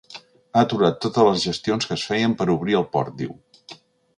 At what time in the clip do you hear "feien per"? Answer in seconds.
2.13-2.51